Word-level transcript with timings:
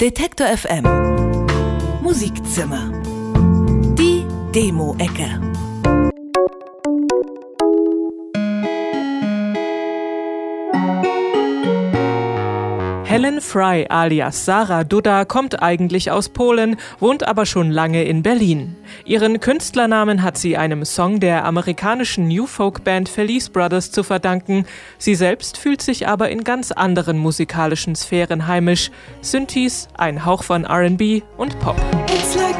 Detektor 0.00 0.46
FM 0.46 0.86
Musikzimmer. 2.00 2.90
Die 3.98 4.24
Demo-Ecke. 4.54 5.49
Helen 13.10 13.40
Fry 13.40 13.86
alias 13.88 14.44
Sarah 14.44 14.84
Duda 14.84 15.24
kommt 15.24 15.60
eigentlich 15.60 16.12
aus 16.12 16.28
Polen, 16.28 16.76
wohnt 17.00 17.26
aber 17.26 17.44
schon 17.44 17.72
lange 17.72 18.04
in 18.04 18.22
Berlin. 18.22 18.76
Ihren 19.04 19.40
Künstlernamen 19.40 20.22
hat 20.22 20.38
sie 20.38 20.56
einem 20.56 20.84
Song 20.84 21.18
der 21.18 21.44
amerikanischen 21.44 22.28
New 22.28 22.46
Folk 22.46 22.84
Band 22.84 23.08
Felice 23.08 23.50
Brothers 23.50 23.90
zu 23.90 24.04
verdanken. 24.04 24.64
Sie 24.98 25.16
selbst 25.16 25.58
fühlt 25.58 25.82
sich 25.82 26.06
aber 26.06 26.28
in 26.28 26.44
ganz 26.44 26.70
anderen 26.70 27.18
musikalischen 27.18 27.96
Sphären 27.96 28.46
heimisch. 28.46 28.92
Synthes, 29.22 29.88
ein 29.98 30.24
Hauch 30.24 30.44
von 30.44 30.62
R&B 30.62 31.22
und 31.36 31.58
Pop. 31.58 31.74
It's 32.06 32.36
like 32.36 32.54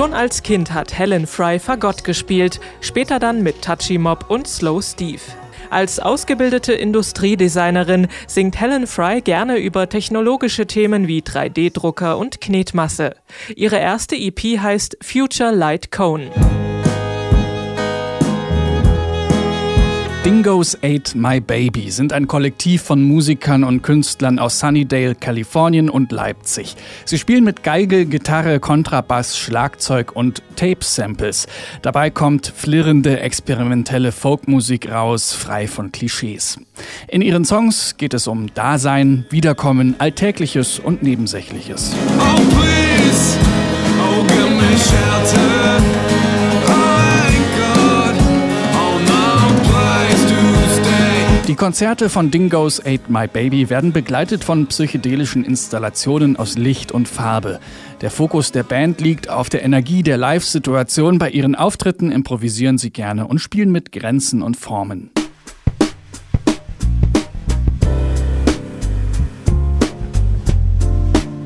Schon 0.00 0.14
als 0.14 0.42
Kind 0.42 0.72
hat 0.72 0.98
Helen 0.98 1.26
Fry 1.26 1.58
Fagott 1.58 2.04
gespielt, 2.04 2.58
später 2.80 3.18
dann 3.18 3.42
mit 3.42 3.60
Touchy 3.60 3.98
Mob 3.98 4.30
und 4.30 4.48
Slow 4.48 4.80
Steve. 4.80 5.20
Als 5.68 6.00
ausgebildete 6.00 6.72
Industriedesignerin 6.72 8.08
singt 8.26 8.58
Helen 8.58 8.86
Fry 8.86 9.20
gerne 9.20 9.58
über 9.58 9.90
technologische 9.90 10.66
Themen 10.66 11.06
wie 11.06 11.20
3D-Drucker 11.20 12.16
und 12.16 12.40
Knetmasse. 12.40 13.14
Ihre 13.54 13.76
erste 13.76 14.16
EP 14.16 14.40
heißt 14.58 14.96
Future 15.02 15.50
Light 15.50 15.90
Cone. 15.90 16.30
Dingoes 20.22 20.76
Ate 20.82 21.16
My 21.16 21.40
Baby 21.40 21.90
sind 21.90 22.12
ein 22.12 22.26
Kollektiv 22.26 22.82
von 22.82 23.02
Musikern 23.02 23.64
und 23.64 23.80
Künstlern 23.80 24.38
aus 24.38 24.58
Sunnydale, 24.58 25.14
Kalifornien 25.14 25.88
und 25.88 26.12
Leipzig. 26.12 26.76
Sie 27.06 27.16
spielen 27.16 27.42
mit 27.42 27.62
Geige, 27.62 28.04
Gitarre, 28.04 28.60
Kontrabass, 28.60 29.38
Schlagzeug 29.38 30.14
und 30.14 30.42
Tape-Samples. 30.56 31.46
Dabei 31.80 32.10
kommt 32.10 32.52
flirrende, 32.54 33.18
experimentelle 33.20 34.12
Folkmusik 34.12 34.90
raus, 34.90 35.32
frei 35.32 35.66
von 35.66 35.90
Klischees. 35.90 36.58
In 37.08 37.22
ihren 37.22 37.46
Songs 37.46 37.96
geht 37.96 38.12
es 38.12 38.26
um 38.26 38.52
Dasein, 38.52 39.24
Wiederkommen, 39.30 39.94
Alltägliches 39.96 40.78
und 40.78 41.02
Nebensächliches. 41.02 41.94
Oh, 42.18 42.40
please. 42.58 43.38
Oh, 43.98 44.22
give 44.24 44.50
me 44.50 44.76
shelter. 44.76 46.09
Die 51.50 51.56
Konzerte 51.56 52.08
von 52.10 52.30
Dingoes 52.30 52.78
Ate 52.78 53.10
My 53.10 53.26
Baby 53.26 53.70
werden 53.70 53.92
begleitet 53.92 54.44
von 54.44 54.68
psychedelischen 54.68 55.44
Installationen 55.44 56.36
aus 56.36 56.56
Licht 56.56 56.92
und 56.92 57.08
Farbe. 57.08 57.58
Der 58.02 58.12
Fokus 58.12 58.52
der 58.52 58.62
Band 58.62 59.00
liegt 59.00 59.28
auf 59.28 59.48
der 59.48 59.64
Energie 59.64 60.04
der 60.04 60.16
Live-Situation. 60.16 61.18
Bei 61.18 61.28
ihren 61.28 61.56
Auftritten 61.56 62.12
improvisieren 62.12 62.78
sie 62.78 62.92
gerne 62.92 63.26
und 63.26 63.40
spielen 63.40 63.72
mit 63.72 63.90
Grenzen 63.90 64.42
und 64.42 64.56
Formen. 64.56 65.10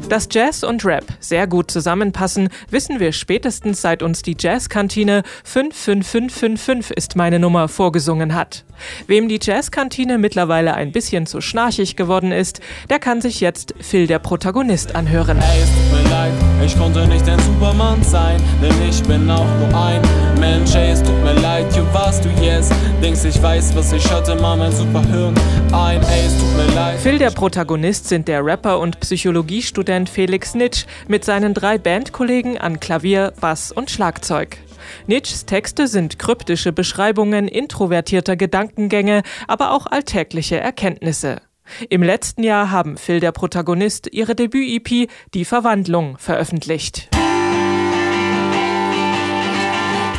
Dass 0.08 0.28
Jazz 0.30 0.62
und 0.62 0.84
Rap 0.84 1.04
sehr 1.18 1.46
gut 1.46 1.70
zusammenpassen, 1.70 2.50
wissen 2.70 3.00
wir 3.00 3.12
spätestens 3.12 3.80
seit 3.80 4.02
uns 4.02 4.20
die 4.22 4.36
Jazzkantine 4.38 5.22
55555 5.44 6.96
ist 6.96 7.16
meine 7.16 7.38
Nummer 7.38 7.68
vorgesungen 7.68 8.34
hat. 8.34 8.64
Wem 9.06 9.28
die 9.28 9.40
Jazzkantine 9.40 10.18
mittlerweile 10.18 10.74
ein 10.74 10.92
bisschen 10.92 11.26
zu 11.26 11.40
schnarchig 11.40 11.96
geworden 11.96 12.32
ist, 12.32 12.60
der 12.90 12.98
kann 12.98 13.22
sich 13.22 13.40
jetzt 13.40 13.74
Phil 13.80 14.06
der 14.06 14.18
Protagonist 14.18 14.94
anhören. 14.94 15.40
Hey, 15.40 15.62
es 15.62 15.68
tut 15.70 16.02
mir 16.02 16.10
leid, 16.10 16.32
ich 16.64 16.78
konnte 16.78 17.06
nicht 17.08 17.28
ein 17.28 17.40
Superman 17.40 18.02
sein, 18.02 18.40
denn 18.60 18.88
ich 18.88 19.02
bin 19.04 19.30
auch 19.30 19.46
nur 19.58 19.74
ein 19.74 20.02
Mensch. 20.44 20.74
Hey, 20.74 20.90
es 20.90 21.02
tut 21.02 21.24
mir 21.24 21.32
leid, 21.40 21.72
hier 21.72 21.86
warst 21.94 22.24
du 22.24 22.28
jetzt. 22.42 22.72
Denkst, 23.02 23.24
ich 23.24 23.42
weiß, 23.42 23.74
was 23.74 23.92
ich 23.92 24.10
hatte, 24.10 24.34
mal 24.36 24.56
mein 24.56 24.72
Superhirn 24.72 25.34
ein. 25.72 26.02
Ey, 26.02 26.28
tut 26.38 26.56
mir 26.56 26.74
leid. 26.74 27.00
Phil 27.00 27.18
der 27.18 27.30
Protagonist 27.30 28.08
sind 28.08 28.28
der 28.28 28.44
Rapper 28.44 28.78
und 28.78 29.00
Psychologiestudent 29.00 30.10
Felix 30.10 30.54
Nitsch 30.54 30.84
mit 31.08 31.24
seinen 31.24 31.54
drei 31.54 31.78
Bandkollegen 31.78 32.58
an 32.58 32.78
Klavier, 32.78 33.32
Bass 33.40 33.72
und 33.72 33.90
Schlagzeug. 33.90 34.58
Nitschs 35.06 35.46
Texte 35.46 35.88
sind 35.88 36.18
kryptische 36.18 36.72
Beschreibungen 36.72 37.48
introvertierter 37.48 38.36
Gedankengänge, 38.36 39.22
aber 39.48 39.72
auch 39.72 39.86
alltägliche 39.86 40.60
Erkenntnisse. 40.60 41.40
Im 41.88 42.02
letzten 42.02 42.42
Jahr 42.42 42.70
haben 42.70 42.98
Phil 42.98 43.20
der 43.20 43.32
Protagonist 43.32 44.12
ihre 44.12 44.34
Debüt-EP 44.34 45.08
Die 45.32 45.44
Verwandlung 45.46 46.18
veröffentlicht. 46.18 47.08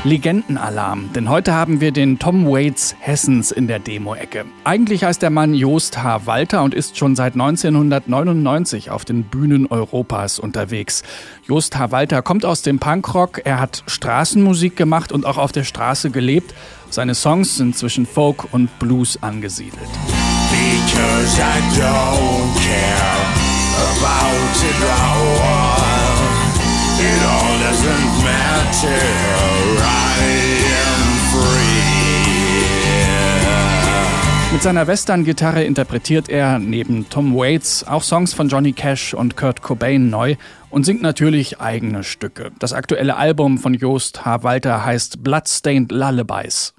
Legendenalarm, 0.05 1.11
denn 1.13 1.29
heute 1.29 1.55
haben 1.55 1.81
wir 1.81 1.91
den 1.91 2.19
Tom 2.19 2.45
Waits 2.45 2.95
Hessens 2.99 3.51
in 3.51 3.67
der 3.67 3.79
Demo-Ecke. 3.79 4.45
Eigentlich 4.63 5.03
heißt 5.03 5.19
der 5.19 5.31
Mann 5.31 5.55
Jost 5.55 6.03
H. 6.03 6.27
Walter 6.27 6.61
und 6.61 6.75
ist 6.75 6.95
schon 6.95 7.15
seit 7.15 7.33
1999 7.33 8.91
auf 8.91 9.03
den 9.03 9.23
Bühnen 9.23 9.65
Europas 9.65 10.37
unterwegs. 10.37 11.01
Jost 11.47 11.75
H. 11.75 11.89
Walter 11.89 12.21
kommt 12.21 12.45
aus 12.45 12.61
dem 12.61 12.77
Punkrock, 12.77 13.41
er 13.45 13.59
hat 13.59 13.83
Straßenmusik 13.87 14.75
gemacht 14.75 15.11
und 15.11 15.25
auch 15.25 15.39
auf 15.39 15.51
der 15.51 15.63
Straße 15.63 16.11
gelebt. 16.11 16.53
Seine 16.91 17.15
Songs 17.15 17.55
sind 17.55 17.75
zwischen 17.75 18.05
Folk 18.05 18.53
und 18.53 18.77
Blues 18.77 19.17
angesiedelt. 19.23 19.89
Because 20.51 21.41
I 21.41 21.59
don't 21.79 22.53
care 22.61 23.25
about 23.97 24.53
it 24.61 24.81
all. 24.83 25.65
It 26.97 27.21
all 27.25 27.57
doesn't 27.59 28.23
matter. 28.23 29.14
Mit 34.55 34.63
seiner 34.63 34.87
Western-Gitarre 34.87 35.65
interpretiert 35.65 36.29
er 36.29 36.59
neben 36.59 37.09
Tom 37.09 37.35
Waits 37.35 37.85
auch 37.85 38.01
Songs 38.01 38.33
von 38.33 38.47
Johnny 38.47 38.71
Cash 38.71 39.13
und 39.13 39.35
Kurt 39.35 39.61
Cobain 39.61 40.09
neu 40.09 40.37
und 40.69 40.85
singt 40.85 41.01
natürlich 41.01 41.59
eigene 41.59 42.05
Stücke. 42.05 42.53
Das 42.57 42.71
aktuelle 42.71 43.17
Album 43.17 43.57
von 43.57 43.73
Joost 43.73 44.25
H. 44.25 44.43
Walter 44.43 44.85
heißt 44.85 45.21
Bloodstained 45.21 45.91
Lullabies. 45.91 46.73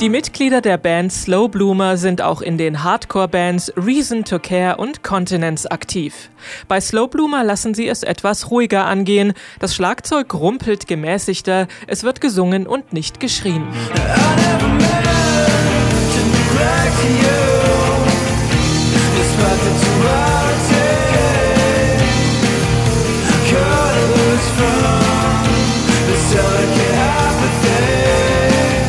Die 0.00 0.08
Mitglieder 0.08 0.60
der 0.60 0.78
Band 0.78 1.12
Slow 1.12 1.48
Bloomer 1.48 1.96
sind 1.96 2.22
auch 2.22 2.40
in 2.40 2.56
den 2.56 2.84
Hardcore-Bands 2.84 3.72
Reason 3.76 4.24
to 4.24 4.38
Care 4.38 4.76
und 4.76 5.02
Continence 5.02 5.66
aktiv. 5.66 6.30
Bei 6.68 6.80
Slow 6.80 7.08
Bloomer 7.08 7.42
lassen 7.42 7.74
sie 7.74 7.88
es 7.88 8.04
etwas 8.04 8.48
ruhiger 8.52 8.84
angehen. 8.84 9.32
Das 9.58 9.74
Schlagzeug 9.74 10.32
rumpelt 10.34 10.86
gemäßigter, 10.86 11.66
es 11.88 12.04
wird 12.04 12.20
gesungen 12.20 12.68
und 12.68 12.92
nicht 12.92 13.18
geschrien. 13.18 13.66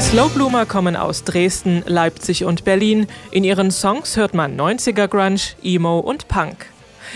Slowbloomer 0.10 0.66
kommen 0.66 0.96
aus 0.96 1.24
Dresden, 1.24 1.84
Leipzig 1.86 2.44
und 2.44 2.64
Berlin. 2.64 3.06
In 3.30 3.44
ihren 3.44 3.70
Songs 3.70 4.18
hört 4.18 4.34
man 4.34 4.60
90er 4.60 5.08
Grunge, 5.08 5.40
Emo 5.62 6.00
und 6.00 6.28
Punk. 6.28 6.66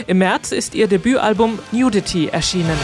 Im 0.05 0.19
März 0.19 0.51
ist 0.51 0.75
ihr 0.75 0.85
Debütalbum 0.87 1.57
Nudity 1.71 2.27
erschienen. 2.27 2.77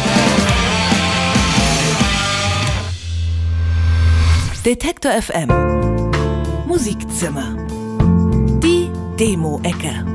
Detektor 4.65 5.11
FM 5.11 5.49
Musikzimmer 6.65 7.55
Die 8.63 8.89
Demo-Ecke 9.19 10.08